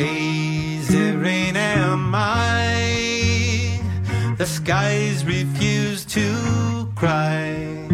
[0.00, 3.78] Lazy rain am I.
[4.38, 7.86] The skies refuse to cry.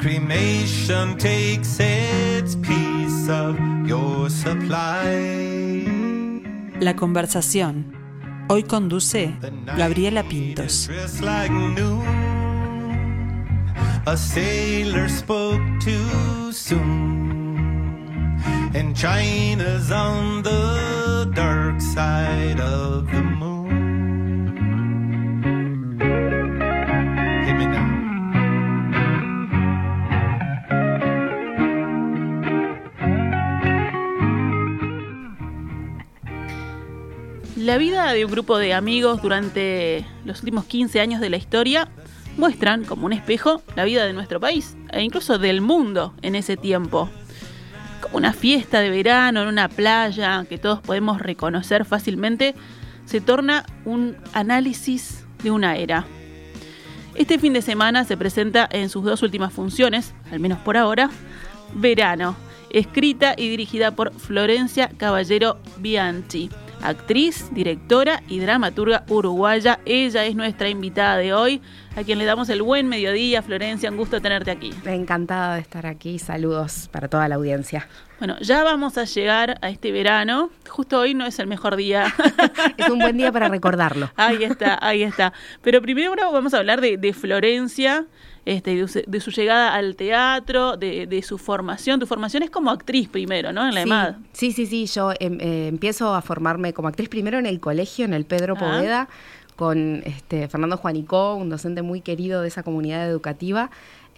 [0.00, 3.56] Cremation takes its piece of
[3.86, 5.86] your supply.
[6.80, 7.94] La conversación.
[8.48, 9.36] Hoy conduce
[9.76, 10.90] Gabriela Pintos.
[14.04, 17.27] A sailor spoke too soon.
[18.98, 23.68] China's on the dark side of the moon.
[27.56, 27.86] Me now.
[37.54, 41.88] La vida de un grupo de amigos durante los últimos 15 años de la historia
[42.36, 46.56] muestran como un espejo la vida de nuestro país e incluso del mundo en ese
[46.56, 47.08] tiempo.
[48.18, 52.56] Una fiesta de verano en una playa que todos podemos reconocer fácilmente,
[53.04, 56.04] se torna un análisis de una era.
[57.14, 61.10] Este fin de semana se presenta en sus dos últimas funciones, al menos por ahora,
[61.74, 62.34] Verano,
[62.70, 66.50] escrita y dirigida por Florencia Caballero Bianchi,
[66.82, 69.78] actriz, directora y dramaturga uruguaya.
[69.84, 71.62] Ella es nuestra invitada de hoy,
[71.94, 73.42] a quien le damos el buen mediodía.
[73.42, 74.72] Florencia, un gusto tenerte aquí.
[74.84, 76.18] Encantada de estar aquí.
[76.18, 77.86] Saludos para toda la audiencia.
[78.18, 80.50] Bueno, ya vamos a llegar a este verano.
[80.68, 82.12] Justo hoy no es el mejor día.
[82.76, 84.10] Es un buen día para recordarlo.
[84.16, 85.32] Ahí está, ahí está.
[85.62, 88.06] Pero primero vamos a hablar de, de Florencia,
[88.44, 92.00] este, de, su, de su llegada al teatro, de, de su formación.
[92.00, 93.66] Tu formación es como actriz primero, ¿no?
[93.68, 94.14] En la sí, EMAD.
[94.32, 94.86] Sí, sí, sí.
[94.86, 98.54] Yo em, eh, empiezo a formarme como actriz primero en el colegio, en el Pedro
[98.56, 98.58] Ah.
[98.58, 99.08] Poveda,
[99.56, 103.70] con este, Fernando Juanicó, un docente muy querido de esa comunidad educativa.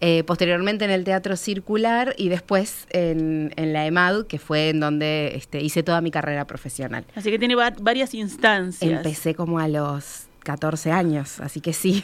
[0.02, 4.80] Eh, posteriormente en el Teatro Circular y después en, en la EMAD, que fue en
[4.80, 7.04] donde este, hice toda mi carrera profesional.
[7.14, 8.90] Así que tiene va- varias instancias.
[8.90, 12.02] Empecé como a los 14 años, así que sí.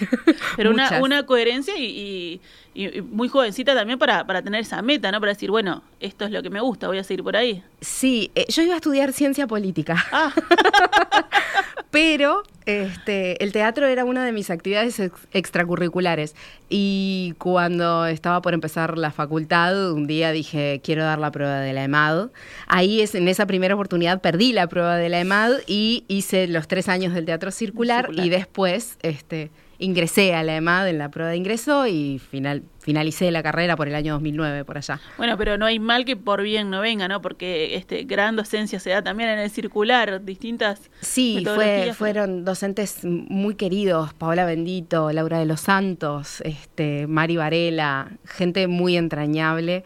[0.57, 2.41] Pero una, una coherencia y, y-
[2.77, 5.19] y muy jovencita también para, para tener esa meta, ¿no?
[5.21, 7.63] Para decir, bueno, esto es lo que me gusta, voy a seguir por ahí.
[7.81, 9.97] Sí, eh, yo iba a estudiar ciencia política.
[10.13, 10.33] Ah,
[11.91, 16.35] Pero este, el teatro era una de mis actividades ex- extracurriculares.
[16.69, 21.73] Y cuando estaba por empezar la facultad, un día dije, quiero dar la prueba de
[21.73, 22.29] la EMAD.
[22.67, 26.69] Ahí es, en esa primera oportunidad perdí la prueba de la EMAD y hice los
[26.69, 28.27] tres años del teatro circular, Circular.
[28.27, 33.31] y después este, ingresé a la EMAD en la prueba de ingreso y final, finalicé
[33.31, 35.01] la carrera por el año 2009, por allá.
[35.19, 37.21] bueno, pero no hay mal que por bien no venga, ¿no?
[37.21, 43.05] Porque este gran docencia se da también en el circular, distintas Sí, fue, fueron docentes
[43.05, 49.85] muy queridos, Paola Bendito, Laura de los Santos, este, Mari Varela, gente muy entrañable.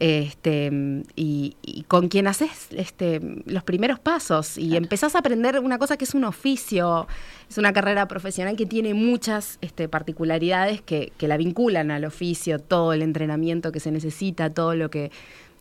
[0.00, 0.70] Este,
[1.14, 5.98] y, y con quien haces este, los primeros pasos y empezás a aprender una cosa
[5.98, 7.06] que es un oficio,
[7.50, 12.58] es una carrera profesional que tiene muchas este, particularidades que, que la vinculan al oficio,
[12.58, 15.10] todo el entrenamiento que se necesita, todo lo que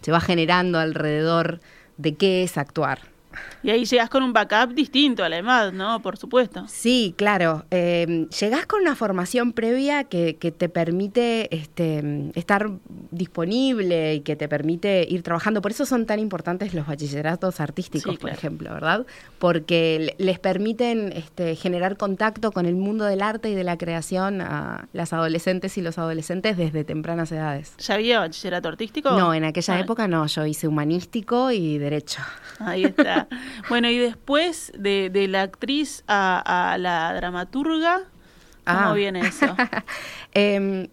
[0.01, 1.59] se va generando alrededor
[1.97, 3.18] de qué es actuar.
[3.63, 6.01] Y ahí llegas con un backup distinto a la EMAD, ¿no?
[6.01, 6.65] Por supuesto.
[6.67, 7.65] Sí, claro.
[7.71, 12.69] Eh, llegás con una formación previa que, que te permite este, estar
[13.11, 15.61] disponible y que te permite ir trabajando.
[15.61, 18.37] Por eso son tan importantes los bachilleratos artísticos, Sí, por claro.
[18.37, 19.05] ejemplo, ¿verdad?
[19.37, 23.77] Porque le- les permiten este, generar contacto con el mundo del arte y de la
[23.77, 27.73] creación a las adolescentes y los adolescentes desde tempranas edades.
[27.77, 29.11] ¿Ya había bachillerato artístico?
[29.11, 32.21] No, en aquella Ah, época no, yo hice humanístico y derecho.
[32.59, 33.18] Ahí está.
[33.69, 38.01] bueno, y después de, de la actriz a, a la dramaturga,
[38.65, 38.93] ¿cómo Ah.
[38.93, 39.55] viene eso?
[40.33, 40.87] Em,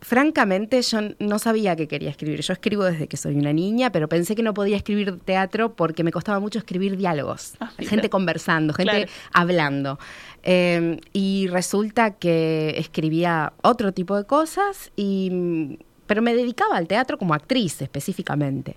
[0.00, 2.40] francamente, yo no sabía que quería escribir.
[2.42, 6.04] Yo escribo desde que soy una niña, pero pensé que no podía escribir teatro porque
[6.04, 7.54] me costaba mucho escribir diálogos.
[7.60, 9.10] Ah, gente conversando, gente Claro.
[9.32, 9.98] hablando.
[10.42, 17.18] Em, y resulta que escribía otro tipo de cosas, y, pero me dedicaba al teatro
[17.18, 18.76] como actriz específicamente.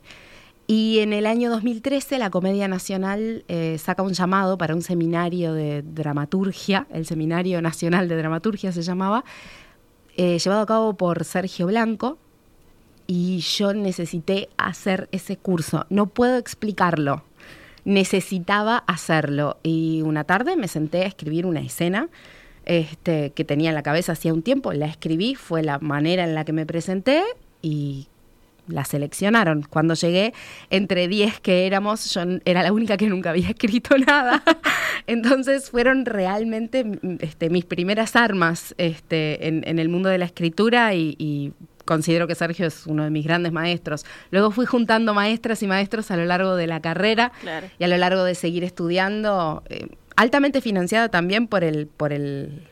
[0.71, 5.55] Y en el año 2013 la Comedia Nacional eh, saca un llamado para un seminario
[5.55, 9.23] de dramaturgia, el Seminario Nacional de Dramaturgia se llamaba,
[10.15, 12.19] eh, llevado a cabo por Sergio Blanco,
[13.07, 15.87] y yo necesité hacer ese curso.
[15.89, 17.23] No puedo explicarlo.
[17.83, 19.57] Necesitaba hacerlo.
[19.63, 22.09] Y una tarde me senté a escribir una escena
[22.65, 24.71] este, que tenía en la cabeza hacía un tiempo.
[24.73, 27.23] La escribí, fue la manera en la que me presenté
[27.63, 28.07] y
[28.69, 29.63] la seleccionaron.
[29.69, 30.33] Cuando llegué,
[30.69, 34.43] entre 10 que éramos, yo era la única que nunca había escrito nada.
[35.07, 36.85] Entonces fueron realmente
[37.19, 41.51] este, mis primeras armas este, en, en el mundo de la escritura y, y
[41.85, 44.05] considero que Sergio es uno de mis grandes maestros.
[44.31, 47.67] Luego fui juntando maestras y maestros a lo largo de la carrera Claro.
[47.79, 52.67] y a lo largo de seguir estudiando, eh, altamente financiada también por el, por el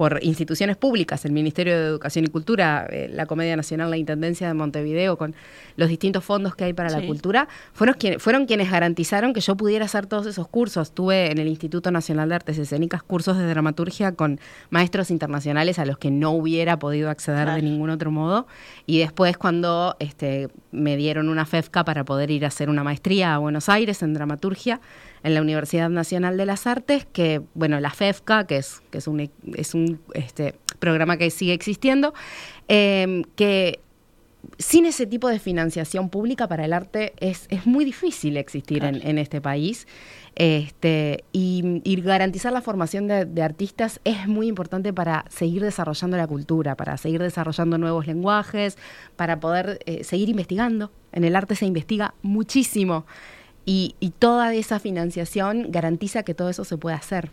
[0.00, 4.48] por instituciones públicas, el Ministerio de Educación y Cultura, eh, la Comedia Nacional, la Intendencia
[4.48, 5.34] de Montevideo, con
[5.76, 9.58] los distintos fondos que hay para la cultura, fueron, quien- fueron quienes garantizaron que yo
[9.58, 10.92] pudiera hacer todos esos cursos.
[10.94, 15.84] Tuve en el Instituto Nacional de Artes Escénicas cursos de dramaturgia con maestros internacionales a
[15.84, 17.56] los que no hubiera podido acceder Claro.
[17.56, 18.46] de ningún otro modo.
[18.86, 23.34] Y después cuando este, me dieron una FEFCA para poder ir a hacer una maestría
[23.34, 24.80] a Buenos Aires en dramaturgia,
[25.22, 29.06] en la Universidad Nacional de las Artes, que, bueno, la FEFCA, que es, que es
[29.06, 32.14] un, es un este, programa que sigue existiendo,
[32.68, 33.80] eh, que
[34.58, 39.06] sin ese tipo de financiación pública para el arte es, es muy difícil existir en,
[39.06, 39.86] en este país.
[40.36, 46.16] Este, y, y garantizar la formación de, de artistas es muy importante para seguir desarrollando
[46.16, 48.78] la cultura, para seguir desarrollando nuevos lenguajes,
[49.16, 50.90] para poder eh, seguir investigando.
[51.12, 53.04] En el arte se investiga muchísimo
[53.64, 57.30] y, y toda esa financiación garantiza que todo eso se pueda hacer.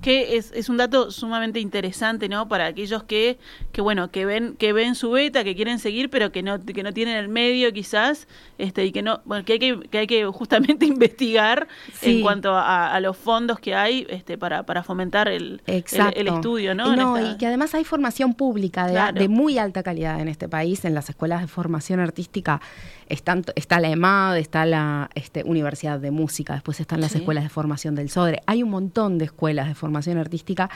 [0.00, 2.46] Que es, es un dato sumamente interesante, ¿no?
[2.48, 3.38] Para aquellos que,
[3.72, 6.82] que bueno, que ven, que ven su beta, que quieren seguir, pero que no, que
[6.82, 8.28] no tienen el medio quizás,
[8.58, 12.16] este, y que no, bueno, que hay que, que hay que justamente investigar Sí.
[12.18, 16.74] en cuanto a, a los fondos que hay, este, para, para fomentar el, el, estudio,
[16.74, 16.94] ¿no?
[16.94, 19.18] No, esta- y que además hay formación pública de, Claro.
[19.18, 20.84] de muy alta calidad en este país.
[20.84, 22.60] En las escuelas de formación artística
[23.08, 27.18] están, está la EMAD, está la este, Universidad de Música, después están las Sí.
[27.18, 28.42] escuelas de formación del SODRE.
[28.46, 30.70] Hay un montón de escuelas de formación artística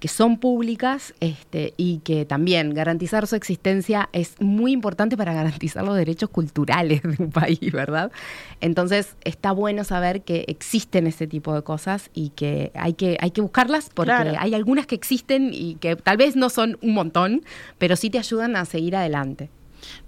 [0.00, 5.84] que son públicas este, y que también garantizar su existencia es muy importante para garantizar
[5.84, 8.12] los derechos culturales de un país, ¿verdad?
[8.60, 13.30] Entonces está bueno saber que existen ese tipo de cosas y que hay que, hay
[13.30, 14.32] que buscarlas porque Claro.
[14.38, 17.42] hay algunas que existen y que tal vez no son un montón,
[17.78, 19.50] pero sí te ayudan a seguir adelante.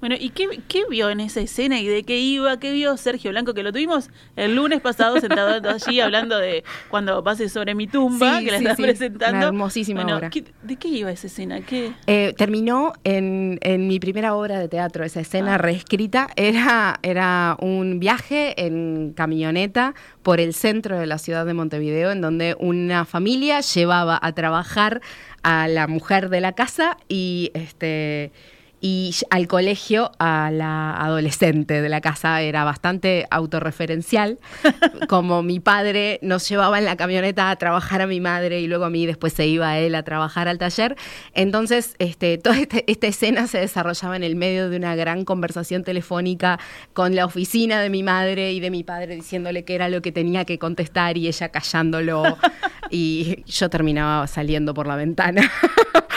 [0.00, 2.58] Bueno, ¿y qué, qué vio en esa escena y de qué iba?
[2.58, 3.54] ¿Qué vio Sergio Blanco?
[3.54, 8.38] Que lo tuvimos el lunes pasado sentado allí hablando de cuando pase sobre mi tumba,
[8.38, 8.82] Sí, que la sí, está sí.
[8.82, 9.36] presentando.
[9.38, 10.30] Una hermosísima Bueno, obra.
[10.30, 11.60] ¿qué- ¿De qué iba esa escena?
[11.60, 11.92] ¿Qué?
[12.06, 15.58] Eh, terminó en, en mi primera obra de teatro, esa escena Ah.
[15.58, 16.28] reescrita.
[16.36, 22.20] Era, era un viaje en camioneta por el centro de la ciudad de Montevideo, en
[22.20, 25.00] donde una familia llevaba a trabajar
[25.42, 28.32] a la mujer de la casa y este
[28.80, 34.38] y al colegio a la adolescente de la casa era bastante autorreferencial,
[35.08, 38.86] como mi padre nos llevaba en la camioneta a trabajar a mi madre y luego
[38.86, 40.96] a mí después se iba él a trabajar al taller.
[41.34, 45.84] Entonces, este, toda este- esta escena se desarrollaba en el medio de una gran conversación
[45.84, 46.58] telefónica
[46.94, 50.12] con la oficina de mi madre y de mi padre diciéndole qué era lo que
[50.12, 52.38] tenía que contestar y ella callándolo
[52.90, 55.50] y yo terminaba saliendo por la ventana.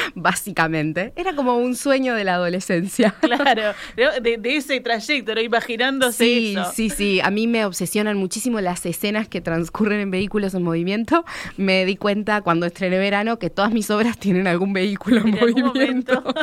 [0.15, 3.15] Básicamente, era como un sueño de la adolescencia.
[3.23, 3.73] Claro,
[4.21, 5.41] de, ese trayecto, ¿no?
[5.41, 6.71] imaginándose Sí, eso.
[6.73, 7.19] sí, sí.
[7.21, 11.25] A mí me obsesionan muchísimo las escenas que transcurren en vehículos en movimiento.
[11.57, 15.39] Me di cuenta cuando estrené verano que todas mis obras tienen algún vehículo en, En
[15.39, 16.23] movimiento.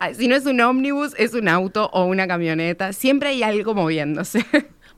[0.00, 2.92] Ah, si no es un ómnibus, es un auto o una camioneta.
[2.92, 4.44] Siempre hay algo moviéndose.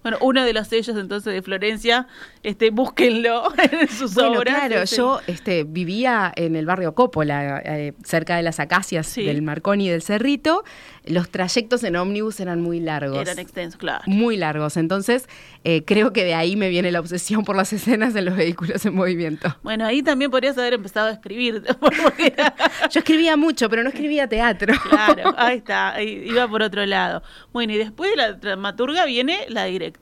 [0.05, 2.07] Bueno, uno de los sellos entonces de Florencia,
[2.45, 3.43] este, búsquenlo
[3.73, 4.55] en sus Bueno, obras.
[4.55, 4.97] claro, este.
[4.97, 9.25] yo este, vivía en el barrio Coppola, eh, cerca de las acacias Sí.
[9.25, 10.63] del Marconi y del Cerrito.
[11.07, 13.19] Los trayectos en ómnibus eran muy largos.
[13.19, 14.03] Eran extensos, claro.
[14.07, 14.77] muy largos.
[14.77, 15.27] Entonces,
[15.65, 18.85] eh, creo que de ahí me viene la obsesión por las escenas en los vehículos
[18.87, 19.57] en movimiento.
[19.63, 21.63] Bueno, ahí también podrías haber empezado a escribir.
[22.19, 22.55] era-
[22.91, 24.75] Yo escribía mucho, pero no escribía teatro.
[24.91, 27.23] Claro, ahí está, iba por otro lado.
[27.55, 29.94] Bueno, y después de la dramaturga viene la directora.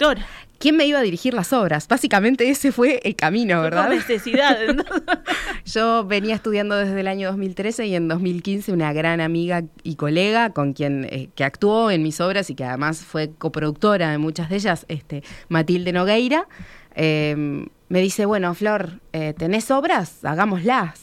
[0.58, 1.88] ¿Quién me iba a dirigir las obras?
[1.88, 3.86] Básicamente ese fue el camino, ¿verdad?
[3.86, 4.56] Por necesidad.
[4.74, 4.84] ¿no?
[5.64, 10.50] Yo venía estudiando desde el año 2013 y en 2015 una gran amiga y colega
[10.50, 14.50] con quien eh, que actuó en mis obras y que además fue coproductora de muchas
[14.50, 16.46] de ellas, este, Matilde Nogueira,
[16.94, 20.24] eh, me dice, bueno, Flor, eh, ¿tenés obras?
[20.24, 21.00] Hagámoslas.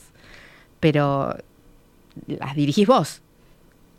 [0.79, 1.35] Pero
[2.27, 3.21] las dirigís vos.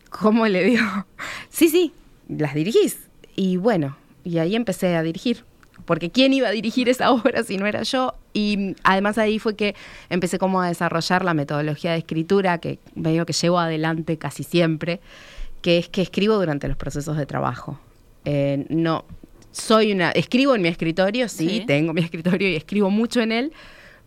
[0.08, 0.86] ¿Cómo le digo?
[1.50, 1.92] Sí, sí,
[2.28, 3.08] las dirigís.
[3.34, 5.44] Y bueno, y ahí empecé a dirigir.
[5.86, 8.14] Porque ¿quién iba a dirigir esa obra si no era yo?
[8.32, 9.74] Y además ahí fue que
[10.08, 15.00] empecé como a desarrollar la metodología de escritura que medio que llevo adelante casi siempre,
[15.62, 17.80] que es que escribo durante los procesos de trabajo.
[18.24, 19.04] Eh, no,
[19.52, 21.64] soy una, escribo en mi escritorio, sí, Sí.
[21.66, 23.52] tengo mi escritorio y escribo mucho en él,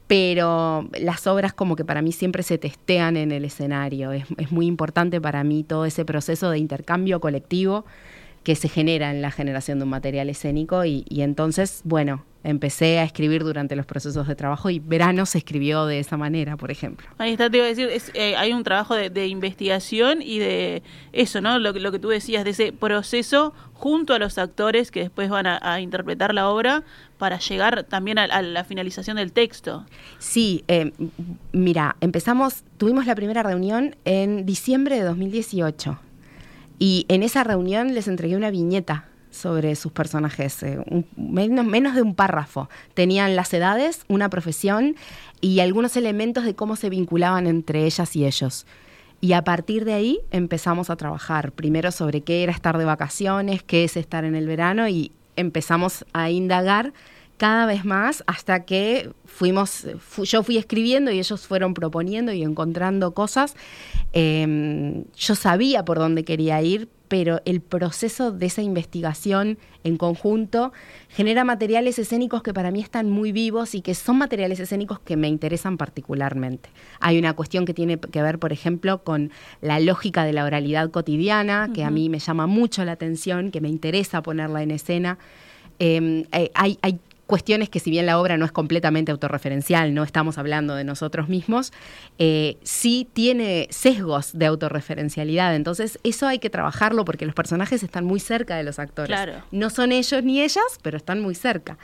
[0.08, 4.12] pero las obras como que para mí siempre se testean en el escenario.
[4.12, 7.86] Es, es muy importante para mí todo ese proceso de intercambio colectivo
[8.43, 13.00] que se genera en la generación de un material escénico y, y entonces, bueno, empecé
[13.00, 16.71] a escribir durante los procesos de trabajo y Verano se escribió de esa manera, por
[16.71, 17.07] ejemplo.
[17.17, 20.39] Ahí está, te iba a decir, es, eh, hay un trabajo de, de investigación y
[20.39, 20.83] de
[21.13, 21.57] eso, ¿no?
[21.57, 25.29] Lo, que- lo que tú decías, de ese proceso junto a los actores que después
[25.29, 26.83] van a, a interpretar la obra
[27.17, 29.85] para llegar también a, a la finalización del texto.
[30.19, 30.91] Sí, eh,
[31.53, 35.97] mira, empezamos, tuvimos la primera reunión en diciembre de 2018
[36.83, 40.77] y en esa reunión les entregué una viñeta sobre sus personajes, eh,
[41.15, 42.67] menos, menos de un párrafo.
[42.93, 44.97] Tenían las edades, una profesión
[45.39, 48.65] y algunos elementos de cómo se vinculaban entre ellas y ellos.
[49.21, 53.63] Y a partir de ahí empezamos a trabajar, primero sobre qué era estar de vacaciones,
[53.63, 56.91] qué es estar en el verano y empezamos a indagar
[57.37, 62.43] cada vez más hasta que fuimos, fu- yo fui escribiendo y ellos fueron proponiendo y
[62.43, 63.55] encontrando cosas.
[64.13, 70.71] Eh, yo sabía por dónde quería ir, pero el proceso de esa investigación en conjunto
[71.09, 75.15] genera materiales escénicos que para mí están muy vivos y que son materiales escénicos que
[75.17, 76.69] me interesan particularmente.
[76.99, 80.89] Hay una cuestión que tiene que ver, por ejemplo, con la lógica de la oralidad
[80.89, 85.17] cotidiana, que a mí me llama mucho la atención, que me interesa ponerla en escena.
[85.79, 86.99] Eh, eh, hay, hay
[87.33, 91.29] cuestiones que si bien la obra no es completamente autorreferencial, no estamos hablando de nosotros
[91.29, 91.73] mismos,
[92.19, 95.55] eh, sí tiene sesgos de autorreferencialidad.
[95.55, 99.07] Entonces eso hay que trabajarlo porque los personajes están muy cerca de los actores.
[99.07, 99.41] Claro.
[99.49, 101.79] No son ellos ni ellas, pero están muy cerca.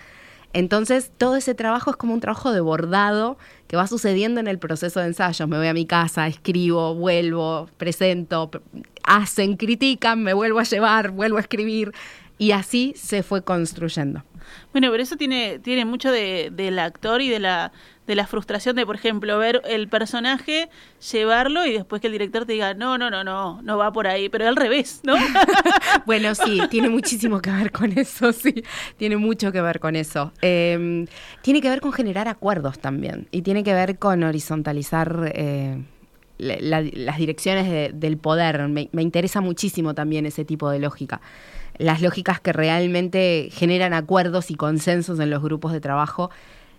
[0.53, 4.59] Entonces, todo ese trabajo es como un trabajo de bordado que va sucediendo en el
[4.59, 5.49] proceso de ensayos.
[5.49, 8.51] Me voy a mi casa, escribo, vuelvo, presento,
[9.03, 11.91] hacen, critican, me vuelvo a llevar, vuelvo a escribir.
[12.39, 14.23] Y así se fue construyendo.
[14.71, 17.71] Bueno, pero eso tiene, tiene mucho de, del actor y de la,
[18.07, 20.69] de la frustración de, por ejemplo, ver el personaje,
[21.11, 24.07] llevarlo y después que el director te diga, no, no, no, no, no va por
[24.07, 25.15] ahí, pero al revés, ¿no?
[26.05, 28.63] Bueno, sí, tiene muchísimo que ver con eso, sí,
[28.97, 30.31] tiene mucho que ver con eso.
[30.41, 31.05] Eh,
[31.43, 35.83] tiene que ver con generar acuerdos también y tiene que ver con horizontalizar eh,
[36.37, 38.67] la- la- las direcciones de- del poder.
[38.69, 41.21] Me, me interesa muchísimo también ese tipo de lógica.
[41.79, 46.29] Las lógicas que realmente generan acuerdos y consensos en los grupos de trabajo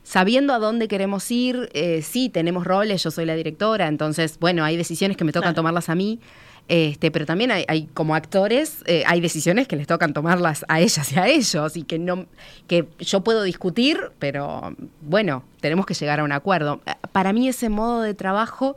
[0.02, 4.64] sabiendo a dónde queremos ir, eh, sí, tenemos roles, yo soy la directora, entonces, bueno,
[4.64, 5.56] hay decisiones que me tocan Claro.
[5.56, 6.20] tomarlas a mí,
[6.68, 10.80] este, pero también hay, hay como actores, eh, hay decisiones que les tocan tomarlas a
[10.80, 12.26] ellas y a ellos, y que no,
[12.66, 16.80] que yo puedo discutir, pero bueno, tenemos que llegar a un acuerdo.
[17.12, 18.76] Para mí ese modo de trabajo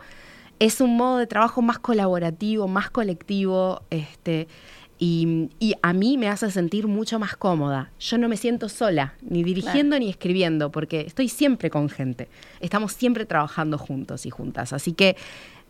[0.59, 4.47] es un modo de trabajo más colaborativo, más colectivo, este,
[4.99, 7.91] y, y a mí me hace sentir mucho más cómoda.
[7.99, 12.29] Yo no me siento sola, ni dirigiendo ni escribiendo, porque estoy siempre con gente.
[12.59, 14.73] Estamos siempre trabajando juntos y juntas.
[14.73, 15.15] Así que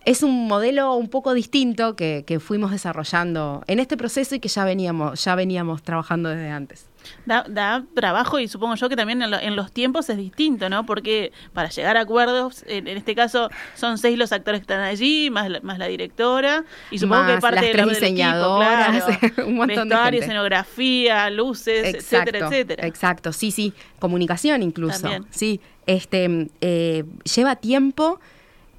[0.06, 4.50] es un modelo un poco distinto que, que fuimos desarrollando en este proceso y que
[4.50, 6.90] ya veníamos, ya veníamos trabajando desde antes.
[7.26, 10.70] Da, da trabajo y supongo yo que también en, lo- en los tiempos es distinto,
[10.70, 10.86] ¿no?
[10.86, 14.82] Porque para llegar a acuerdos, en, en este caso son seis los actores que están
[14.82, 17.90] allí, más la, más la directora, y supongo que Más parte las de la- del
[17.92, 19.34] equipo, diseñadoras, claro.
[19.48, 20.18] un montón de gente.
[20.20, 22.88] escenografía, luces, etcétera, etcétera.
[22.88, 23.74] Exacto, sí, sí.
[24.00, 25.02] Comunicación incluso.
[25.02, 25.26] También.
[25.30, 27.04] Sí, este, eh,
[27.36, 28.20] lleva tiempo.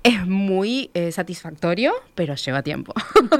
[0.04, 2.92] Es muy eh, satisfactorio, pero lleva tiempo.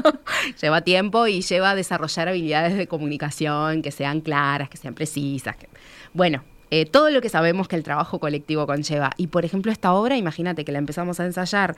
[0.62, 5.56] lleva tiempo y lleva a desarrollar habilidades de comunicación que sean claras, que sean precisas.
[5.56, 5.68] que-
[6.14, 9.11] Bueno, eh, todo lo que sabemos que el trabajo colectivo conlleva.
[9.18, 11.76] Y por ejemplo, esta obra, imagínate que la empezamos a ensayar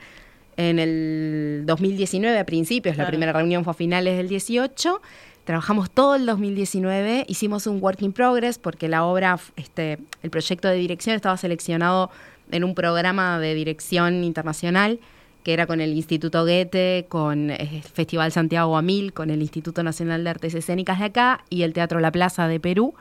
[0.55, 5.01] en el 2019 a principios, la primera reunión fue a finales del 18.
[5.43, 10.67] Trabajamos todo el 2019, hicimos un work in progress porque la obra, este, el proyecto
[10.69, 12.09] de dirección estaba seleccionado
[12.51, 14.99] en un programa de dirección internacional
[15.43, 19.81] que era con el Instituto Goethe, con eh, el Festival Santiago Amil, con el Instituto
[19.81, 22.95] Nacional de Artes Escénicas de acá y el Teatro La Plaza de Perú.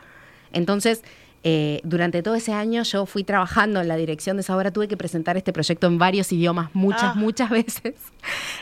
[0.53, 1.03] Entonces,
[1.43, 4.87] eh, durante todo ese año yo fui trabajando en la dirección de esa obra, tuve
[4.87, 7.15] que presentar este proyecto en varios idiomas muchas, Ah.
[7.17, 7.95] muchas veces,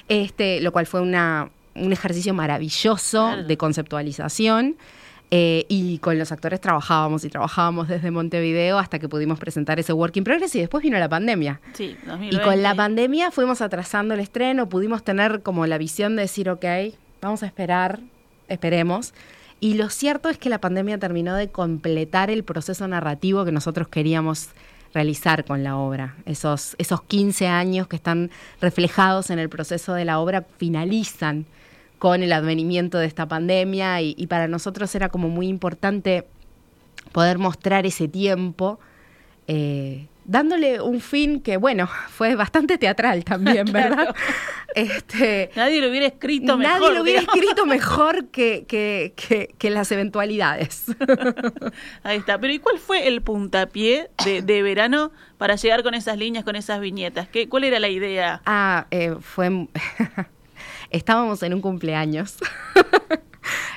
[0.08, 3.44] este, lo cual fue una, un ejercicio maravilloso Claro.
[3.44, 4.76] de conceptualización.
[5.36, 9.92] Eh, y con los actores trabajábamos y trabajábamos desde Montevideo hasta que pudimos presentar ese
[9.92, 11.60] Work in Progress y después vino la pandemia.
[11.72, 12.44] Sí, Y 2020.
[12.44, 16.64] con la pandemia fuimos atrasando el estreno, pudimos tener como la visión de decir, ok,
[17.20, 17.98] vamos a esperar,
[18.46, 19.12] esperemos.
[19.58, 23.88] Y lo cierto es que la pandemia terminó de completar el proceso narrativo que nosotros
[23.88, 24.50] queríamos
[24.92, 26.14] realizar con la obra.
[26.26, 31.44] Esos, esos 15 años que están reflejados en el proceso de la obra finalizan
[31.98, 36.26] con el advenimiento de esta pandemia y, y para nosotros era como muy importante
[37.12, 38.78] poder mostrar ese tiempo
[39.46, 44.14] eh, dándole un fin que, bueno, fue bastante teatral también, ¿verdad?
[44.74, 46.80] Este, nadie lo hubiera escrito mejor.
[46.80, 49.14] Nadie lo hubiera escrito mejor que, que,
[49.56, 50.86] que, las eventualidades.
[52.02, 52.40] Ahí está.
[52.40, 56.56] Pero ¿y cuál fue el puntapié de, de verano para llegar con esas líneas, con
[56.56, 57.28] esas viñetas?
[57.28, 58.42] ¿Qué, ¿Cuál era la idea?
[58.46, 59.68] Ah, eh, fue...
[60.90, 62.36] Estábamos en un cumpleaños.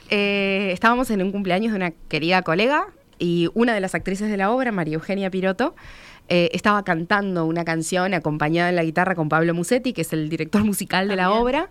[0.09, 2.87] Eh, estábamos en un cumpleaños de una querida colega
[3.19, 5.75] y una de las actrices de la obra, María Eugenia Piroto,
[6.29, 10.29] eh, estaba cantando una canción acompañada en la guitarra con Pablo Musetti, que es el
[10.29, 11.69] director musical de la obra.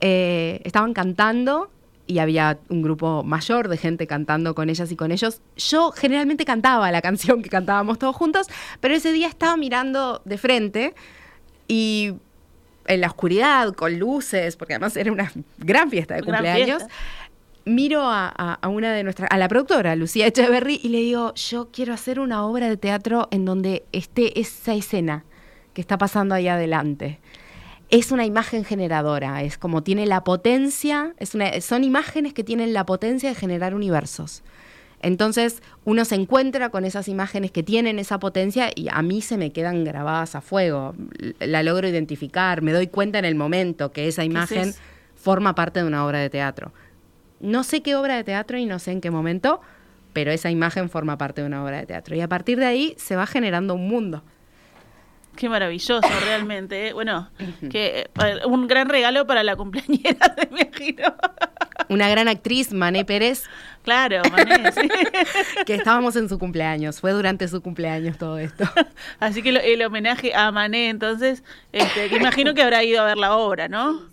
[0.00, 1.70] Eh, estaban cantando
[2.06, 5.42] y había un grupo mayor de gente cantando con ellas y con ellos.
[5.56, 8.48] Yo generalmente cantaba la canción que cantábamos todos juntos,
[8.80, 10.94] pero ese día estaba mirando de frente
[11.68, 12.14] y
[12.86, 16.82] en la oscuridad, con luces, porque además era una gran fiesta de cumpleaños
[17.64, 21.94] miro a, una de nuestras, a la productora, Lucía Echeverry, y le digo, yo quiero
[21.94, 25.24] hacer una obra de teatro en donde esté esa escena
[25.74, 27.18] que está pasando ahí adelante.
[27.90, 32.72] Es una imagen generadora, es como tiene la potencia, es una, son imágenes que tienen
[32.72, 34.42] la potencia de generar universos.
[35.02, 39.38] Entonces uno se encuentra con esas imágenes que tienen esa potencia y a mí se
[39.38, 40.94] me quedan grabadas a fuego.
[41.38, 44.74] La logro identificar, me doy cuenta en el momento que esa imagen
[45.16, 46.72] forma parte de una obra de teatro.
[47.40, 49.60] No sé qué obra de teatro y no sé en qué momento,
[50.12, 52.14] pero esa imagen forma parte de una obra de teatro.
[52.14, 54.22] Y a partir de ahí se va generando un mundo.
[55.36, 56.88] Qué maravilloso, realmente.
[56.88, 56.92] ¿eh?
[56.92, 57.30] Bueno,
[57.70, 61.14] que eh, un gran regalo para la cumpleañera, me imagino.
[61.88, 63.44] Una gran actriz, Mané Pérez.
[63.82, 64.88] Claro, Mané, sí.
[65.66, 67.00] que estábamos en su cumpleaños.
[67.00, 68.64] Fue durante su cumpleaños todo esto.
[69.18, 73.34] Así que el homenaje a Mané, entonces, este, imagino que habrá ido a ver la
[73.34, 74.10] obra, ¿no?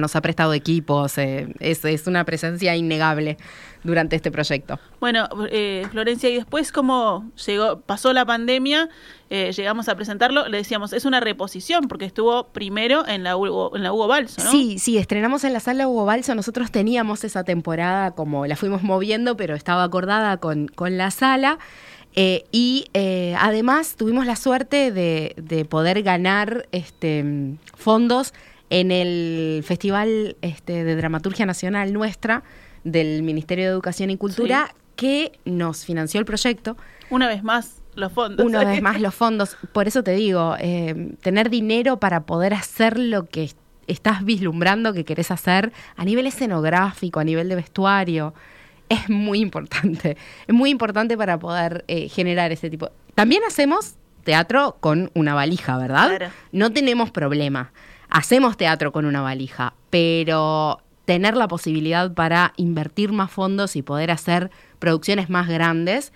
[0.00, 3.36] Nos ha prestado equipos, eh, es, una presencia innegable
[3.84, 4.78] durante este proyecto.
[5.00, 8.88] Bueno, eh, Florencia, y después como llegó, pasó la pandemia,
[9.30, 13.74] eh, llegamos a presentarlo, le decíamos, es una reposición, porque estuvo primero en la Hugo,
[13.76, 14.50] en la Hugo Balso, ¿no?
[14.50, 18.82] Sí, sí, estrenamos en la sala Hugo Balso, nosotros teníamos esa temporada como la fuimos
[18.82, 21.58] moviendo, pero estaba acordada con, con la sala.
[22.14, 22.86] y
[23.38, 27.24] además tuvimos la suerte de, de poder ganar este,
[27.76, 28.32] fondos
[28.70, 32.42] en el Festival este, de Dramaturgia Nacional nuestra
[32.84, 36.76] del Ministerio de Educación y Cultura que nos financió el proyecto.
[37.10, 38.44] Una vez más los fondos.
[38.44, 39.56] Una vez más los fondos.
[39.72, 43.50] Por eso te digo, eh, tener dinero para poder hacer lo que
[43.86, 48.34] estás vislumbrando que querés hacer a nivel escenográfico, a nivel de vestuario,
[48.88, 50.16] es muy importante.
[50.46, 52.90] Es muy importante para poder eh, generar ese tipo.
[53.14, 56.30] También hacemos teatro con una valija, ¿verdad?
[56.52, 57.72] No tenemos problema
[58.10, 64.10] hacemos teatro con una valija, pero tener la posibilidad para invertir más fondos y poder
[64.10, 66.12] hacer producciones más grandes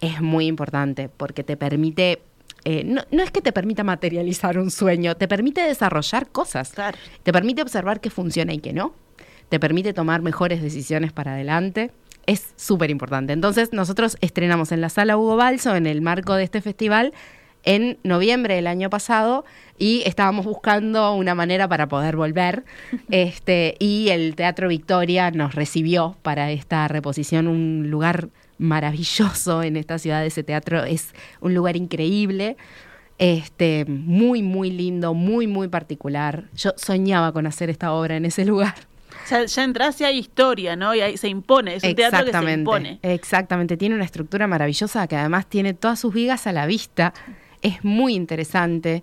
[0.00, 2.20] es muy importante porque te permite
[2.68, 6.72] eh, no, es que te permita materializar un sueño, te permite desarrollar cosas.
[7.22, 8.92] Te permite observar qué funciona y qué no.
[9.48, 11.92] Te permite tomar mejores decisiones para adelante.
[12.26, 13.32] Es súper importante.
[13.32, 17.12] Entonces, nosotros estrenamos en la sala Hugo Balso, en el marco de este festival,
[17.66, 19.44] en noviembre del año pasado
[19.76, 22.64] y estábamos buscando una manera para poder volver.
[23.10, 29.98] Este, y el Teatro Victoria nos recibió para esta reposición, un lugar maravilloso en esta
[29.98, 30.24] ciudad.
[30.24, 32.56] Ese teatro es un lugar increíble.
[33.18, 36.44] Este, muy, muy lindo, muy, muy particular.
[36.54, 38.74] Yo soñaba con hacer esta obra en ese lugar.
[39.30, 40.94] Ya, ya entras y hay historia, ¿no?
[40.94, 42.98] Y ahí se impone, es un teatro que se impone.
[43.02, 47.12] Exactamente, tiene una estructura maravillosa que además tiene todas sus vigas a la vista
[47.62, 49.02] es muy interesante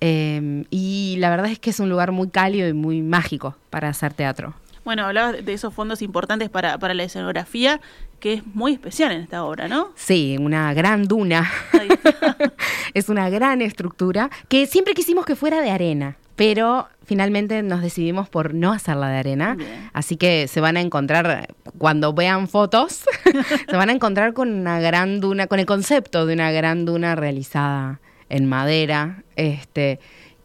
[0.00, 3.88] em, y la verdad es que es un lugar muy cálido y muy mágico para
[3.88, 4.54] hacer teatro.
[4.84, 7.80] Bueno, hablabas de esos fondos importantes para, para la escenografía,
[8.18, 9.90] que es muy especial en esta obra, ¿no?
[9.94, 11.50] Sí, una gran duna.
[12.94, 18.28] es una gran estructura que siempre quisimos que fuera de arena, pero finalmente nos decidimos
[18.28, 19.56] por no hacerla de arena.
[19.92, 23.04] Así que se van a encontrar, cuando vean fotos,
[23.68, 27.14] se van a encontrar con una gran duna, con el concepto de una gran duna
[27.14, 29.24] realizada en madera.
[29.36, 29.98] Este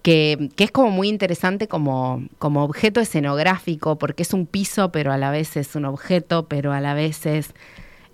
[0.07, 5.17] que, es como muy interesante como, como objeto escenográfico, porque es un piso, pero a
[5.17, 7.53] la vez es un objeto, pero a la vez es,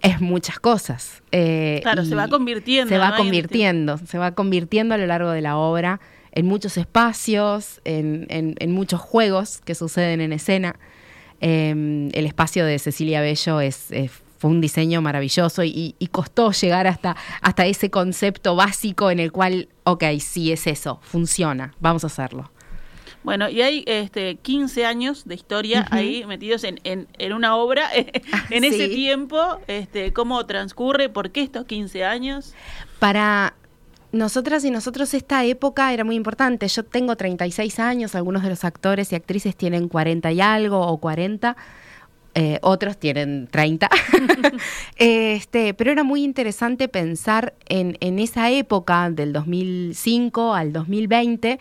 [0.01, 1.21] es muchas cosas.
[1.31, 2.89] Eh, claro, se va convirtiendo.
[2.89, 5.99] Se va convirtiendo, se va convirtiendo a lo largo de la obra
[6.33, 10.75] en muchos espacios, en, en, muchos juegos que suceden en escena.
[11.39, 13.89] Em, el espacio de Cecilia Bello es,
[14.39, 19.69] fue un diseño maravilloso y, costó llegar hasta, hasta ese concepto básico en el cual,
[19.83, 22.51] ok, sí es eso, funciona, vamos a hacerlo.
[23.23, 27.89] Bueno, y hay este, 15 años de historia ahí metidos en, en, una obra.
[28.49, 31.07] en ese tiempo, este, ¿cómo transcurre?
[31.07, 32.53] ¿Por qué estos 15 años?
[32.99, 33.53] Para
[34.13, 36.67] nosotras y nosotros esta época era muy importante.
[36.67, 40.97] Yo tengo 36 años, algunos de los actores y actrices tienen 40 y algo o
[40.99, 41.57] 40.
[42.35, 43.89] Eh, otros tienen 30.
[44.97, 51.59] este, pero era muy interesante pensar en, en esa época del 2005 al 2020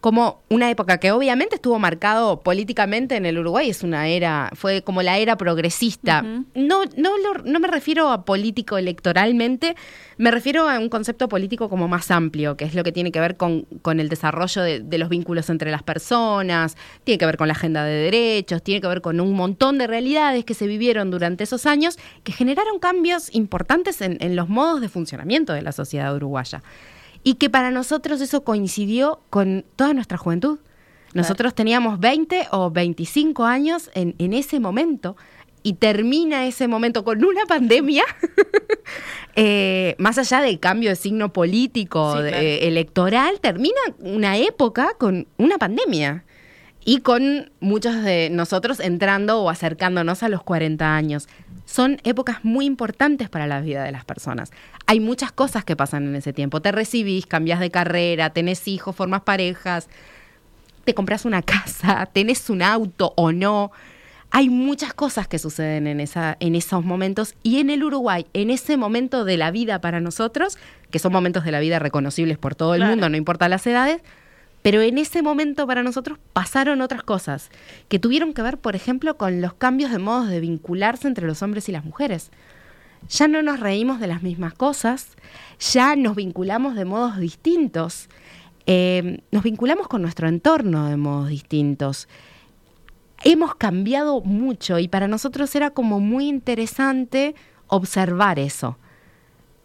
[0.00, 4.82] como una época que obviamente estuvo marcado políticamente en el Uruguay, es una era, fue
[4.82, 6.22] como la era progresista.
[6.22, 7.10] No, no,
[7.44, 9.74] no me refiero a político electoralmente,
[10.18, 13.20] me refiero a un concepto político como más amplio, que es lo que tiene que
[13.20, 17.36] ver con, con el desarrollo de, de, los vínculos entre las personas, tiene que ver
[17.36, 20.66] con la agenda de derechos, tiene que ver con un montón de realidades que se
[20.66, 25.62] vivieron durante esos años que generaron cambios importantes en, en los modos de funcionamiento de
[25.62, 26.62] la sociedad uruguaya
[27.26, 30.60] y que para nosotros eso coincidió con toda nuestra juventud.
[31.12, 35.16] Nosotros teníamos 20 o 25 años en, en, ese momento
[35.64, 38.04] y termina ese momento con una pandemia,
[39.34, 42.36] eh, más allá del cambio de signo político, sí, claro.
[42.36, 46.24] eh, electoral, termina una época con una pandemia
[46.84, 51.26] y con muchos de nosotros entrando o acercándonos a los 40 años.
[51.66, 54.52] Son épocas muy importantes para la vida de las personas.
[54.86, 56.62] Hay muchas cosas que pasan en ese tiempo.
[56.62, 59.88] Te recibís, cambias de carrera, tenés hijos, formas parejas,
[60.84, 63.72] te compras una casa, tenés un auto o no.
[64.30, 68.50] Hay muchas cosas que suceden en, esa, en esos momentos y en el Uruguay, en
[68.50, 70.58] ese momento de la vida para nosotros,
[70.90, 72.92] que son momentos de la vida reconocibles por todo el claro.
[72.92, 74.02] mundo, no importa las edades,
[74.66, 77.50] pero en ese momento para nosotros pasaron otras cosas
[77.88, 81.40] que tuvieron que ver, por ejemplo, con los cambios de modos de vincularse entre los
[81.40, 82.32] hombres y las mujeres.
[83.08, 85.10] Ya no nos reímos de las mismas cosas,
[85.60, 88.08] ya nos vinculamos de modos distintos,
[88.66, 92.08] eh, nos vinculamos con nuestro entorno de modos distintos.
[93.22, 97.36] Hemos cambiado mucho y para nosotros era como muy interesante
[97.68, 98.78] observar eso.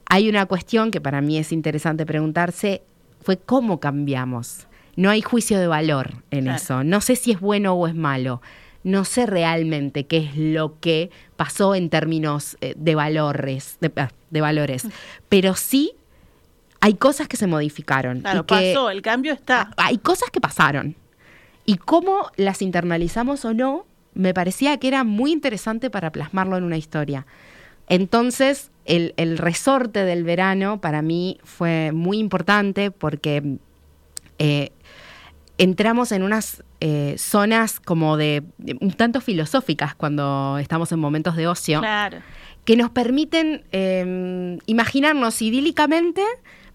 [0.05, 2.83] Hay una cuestión que para mí es interesante preguntarse,
[3.19, 4.67] fue cómo cambiamos
[5.01, 6.57] no hay juicio de valor en claro.
[6.57, 6.83] eso.
[6.83, 8.39] No sé si es bueno o es malo.
[8.83, 14.11] No sé realmente qué es lo que pasó en términos eh, de valores, de, ah,
[14.29, 14.87] de, valores.
[15.27, 15.93] Pero sí
[16.81, 18.21] hay cosas que se modificaron.
[18.21, 19.71] Claro, y que, pasó, el cambio está.
[19.75, 20.95] Hay cosas que pasaron.
[21.65, 26.63] Y cómo las internalizamos o no, me parecía que era muy interesante para plasmarlo en
[26.63, 27.25] una historia.
[27.87, 33.57] Entonces, el, el resorte del verano para mí fue muy importante porque
[34.43, 34.71] eh,
[35.57, 41.35] entramos en unas eh, zonas como de, de, un tanto filosóficas cuando estamos en momentos
[41.35, 42.19] de ocio, claro.
[42.65, 46.23] que nos permiten eh, imaginarnos idílicamente,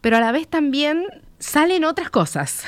[0.00, 1.06] pero a la vez también
[1.38, 2.64] salen otras cosas.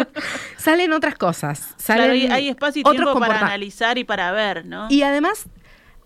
[0.56, 1.74] salen otras cosas.
[1.76, 4.88] Salen claro, hay, hay, espacio y tiempo para analizar y para ver, ¿no?
[4.90, 5.46] Y además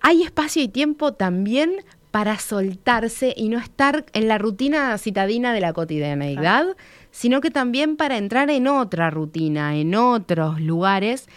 [0.00, 5.60] hay espacio y tiempo también para soltarse y no estar en la rutina citadina de
[5.60, 6.76] la cotidianeidad.
[7.10, 11.28] Sino que también para entrar en otra rutina, en otros lugares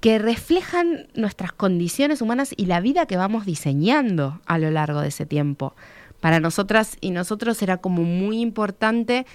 [0.00, 5.08] que reflejan nuestras condiciones humanas y la vida que vamos diseñando a lo largo de
[5.08, 5.74] ese tiempo.
[6.20, 9.26] Para nosotras y nosotros era como muy importante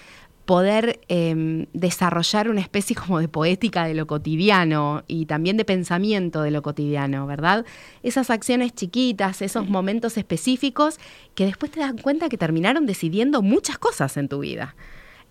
[0.46, 6.44] poder eh, desarrollar una especie como de poética de lo cotidiano y también de pensamiento
[6.44, 7.66] de lo cotidiano, ¿verdad?
[8.04, 11.00] Esas acciones chiquitas, esos momentos específicos
[11.34, 14.76] que después te das cuenta que terminaron decidiendo muchas cosas en tu vida.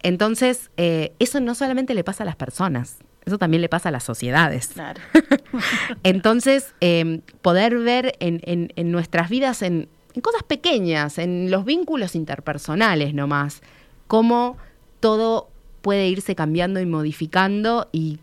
[0.03, 3.93] Entonces, eh, eso no solamente le pasa a las personas, eso también le pasa a
[3.93, 4.69] las sociedades.
[4.69, 5.01] Claro.
[6.03, 11.65] Entonces, eh, poder ver en, en, en nuestras vidas, en, en, cosas pequeñas, en los
[11.65, 13.63] vínculos interpersonales nomás,
[14.07, 14.59] cómo
[15.05, 15.51] todo
[15.83, 18.21] puede irse cambiando y modificando y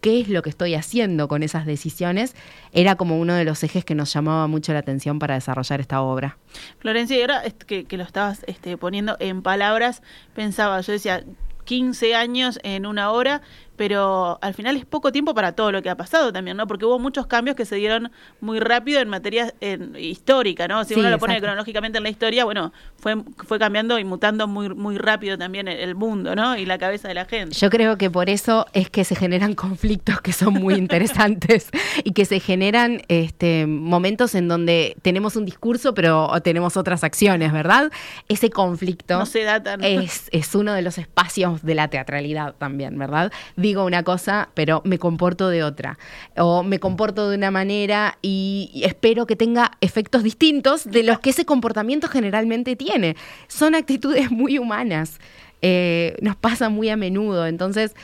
[0.00, 2.34] qué es lo que estoy haciendo con esas decisiones,
[2.72, 6.00] era como uno de los ejes que nos llamaba mucho la atención para desarrollar esta
[6.00, 6.38] obra.
[6.78, 10.02] Florencia, y ahora que, que lo estabas este, poniendo en palabras,
[10.34, 11.22] pensaba, yo decía,
[11.64, 13.42] 15 años en una hora,
[13.76, 16.66] pero al final es poco tiempo para todo lo que ha pasado también, ¿no?
[16.66, 18.10] Porque hubo muchos cambios que se dieron
[18.40, 20.84] muy rápido en materia en, histórica, ¿no?
[20.84, 21.46] Si sí, uno lo pone exacto.
[21.46, 25.94] cronológicamente en la historia, bueno, fue, fue cambiando y mutando muy, muy rápido también el
[25.94, 26.56] mundo, ¿no?
[26.56, 27.54] Y la cabeza de la gente.
[27.54, 31.68] Yo creo que por eso es que se generan conflictos que son muy interesantes
[32.04, 37.52] y que se generan este, momentos en donde tenemos un discurso, pero tenemos otras acciones,
[37.52, 37.90] ¿verdad?
[38.28, 39.82] Ese conflicto no se da tan...
[39.82, 43.32] es, es uno de los espacios de la teatralidad también, ¿verdad?
[43.64, 45.98] Digo una cosa, pero me comporto de otra.
[46.36, 51.30] O me comporto de una manera y espero que tenga efectos distintos de los que
[51.30, 53.16] ese comportamiento generalmente tiene.
[53.48, 55.18] Son actitudes muy humanas.
[55.62, 57.46] Eh, nos pasa muy a menudo.
[57.46, 57.94] Entonces,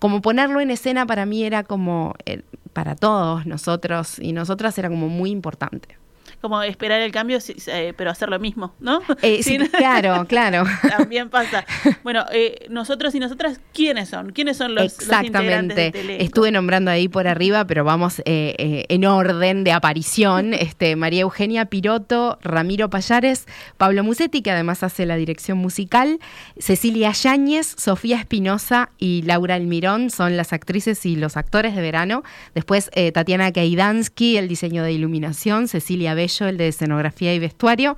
[0.00, 4.88] como ponerlo en escena para mí era como, eh, para todos nosotros y nosotras era
[4.88, 5.96] como muy importante.
[6.44, 9.00] Como esperar el cambio, eh, pero hacer lo mismo, ¿no?
[9.22, 10.64] Eh, sí, claro, claro.
[10.86, 11.64] También pasa.
[12.02, 14.32] Bueno, eh, nosotros y nosotras, ¿quiénes son?
[14.32, 16.22] ¿Quiénes son los, los integrantes de Exactamente.
[16.22, 20.52] Estuve nombrando ahí por arriba, pero vamos eh, eh, en orden de aparición.
[20.52, 23.46] Este, María Eugenia Piroto, Ramiro Payares,
[23.78, 26.18] Pablo Musetti, que además hace la dirección musical,
[26.58, 32.22] Cecilia Yáñez, Sofía Espinosa y Laura Almirón son las actrices y los actores de verano.
[32.54, 37.96] Después eh, Tatiana Kaidansky, el diseño de iluminación, Cecilia Bello, el de escenografía y vestuario.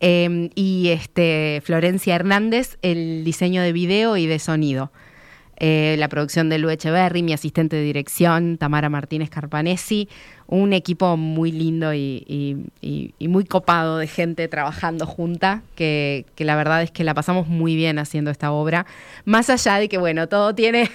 [0.00, 4.92] eh, y este Florencia Hernández, el diseño de video y de sonido.
[5.60, 10.08] Eh, la producción de Lu Echeverry, mi asistente de dirección, Tamara Martínez Carpanesi,
[10.46, 16.24] un equipo muy lindo y, y- y- y muy copado de gente trabajando junta, que,
[16.36, 18.86] que la verdad es que la pasamos muy bien haciendo esta obra,
[19.24, 20.88] más allá de que, bueno, todo tiene,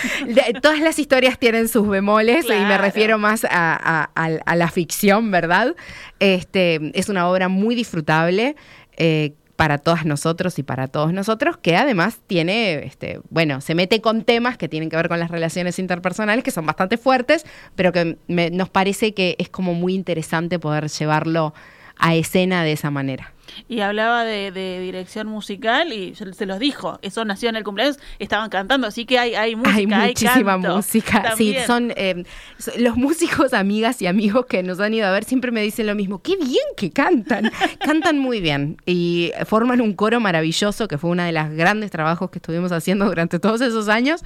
[0.62, 4.68] todas las historias tienen sus bemoles, y me refiero más a, a- a- a la
[4.70, 5.74] ficción, ¿verdad?
[6.18, 8.54] Este, es una obra muy disfrutable.
[8.96, 14.00] eh, para todas nosotros y para todos nosotros, que además tiene, este, bueno, se mete
[14.00, 17.44] con temas que tienen que ver con las relaciones interpersonales, que son bastante fuertes,
[17.76, 21.52] pero que me- nos parece que es como muy interesante poder llevarlo
[21.98, 23.34] a escena de esa manera.
[23.68, 27.98] Y hablaba de, de dirección musical y se, los dijo, eso nació en el cumpleaños,
[28.18, 31.34] estaban cantando, así que hay, hay música, Hay muchísima canto música.
[31.36, 32.24] Sí, son eh,
[32.58, 35.86] so- los músicos, amigas y amigos que nos han ido a ver siempre me dicen
[35.86, 36.20] lo mismo.
[36.22, 37.50] Qué bien que cantan.
[37.80, 42.30] cantan muy bien y forman un coro maravilloso que fue uno de los grandes trabajos
[42.30, 44.22] que estuvimos haciendo durante todos esos años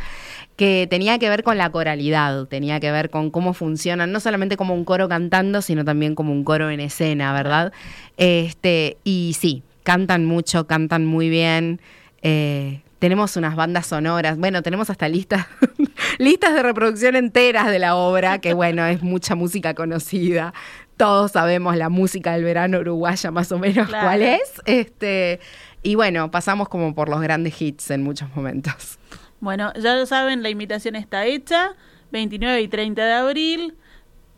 [0.56, 4.56] que tenía que ver con la coralidad, tenía que ver con cómo funcionan, no solamente
[4.56, 7.72] como un coro cantando, sino también como un coro en escena, ¿verdad?
[8.16, 11.80] Este, y sí, cantan mucho, cantan muy bien.
[12.22, 15.46] eh, tenemos unas bandas sonoras, bueno, tenemos hasta listas,
[16.18, 20.54] listas de reproducción enteras de la obra, que bueno, es mucha música conocida.
[20.96, 24.06] Todos sabemos la música del verano uruguaya más o menos Claro.
[24.06, 24.62] cuál es.
[24.64, 25.40] Este,
[25.82, 28.98] y bueno, pasamos como por los grandes hits en muchos momentos.
[29.40, 31.72] Bueno, ya lo saben, la invitación está hecha,
[32.10, 33.74] 29 y 30 de abril,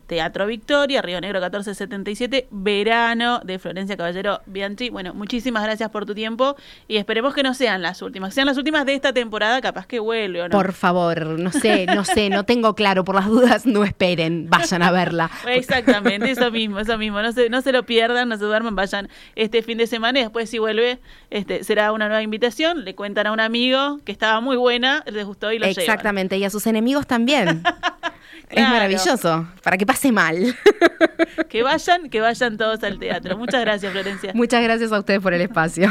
[0.07, 4.89] Teatro Victoria, Río Negro 1477, verano de Florencia Caballero Bianchi.
[4.89, 6.55] Bueno, muchísimas gracias por tu tiempo
[6.87, 9.99] y esperemos que no sean las últimas, sean las últimas de esta temporada, capaz que
[9.99, 10.51] vuelve o no.
[10.51, 13.03] Por favor, no sé, no sé, no tengo claro.
[13.03, 15.29] Por las dudas, no esperen, vayan a verla.
[15.47, 17.21] Exactamente, eso mismo, eso mismo.
[17.21, 20.21] No se, no se lo pierdan, no se duerman, vayan este fin de semana y
[20.23, 22.85] después si vuelve, este, será una nueva invitación.
[22.85, 25.81] Le cuentan a un amigo que estaba muy buena, les gustó y lo llevan.
[25.81, 27.61] Exactamente, y a sus enemigos también.
[28.49, 28.69] Es Claro.
[28.73, 30.55] maravilloso, para que pase mal.
[31.49, 33.37] Que vayan, que vayan todos al teatro.
[33.37, 34.31] Muchas gracias, Florencia.
[34.33, 35.87] Muchas gracias a ustedes por el espacio.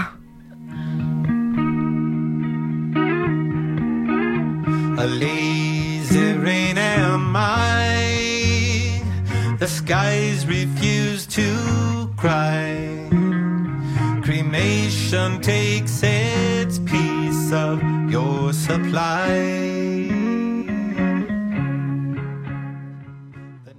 [4.98, 9.02] A lazy rain am I.
[9.58, 13.08] The skies refuse to cry.
[14.22, 17.80] Cremation takes its piece of
[18.10, 20.08] your supply.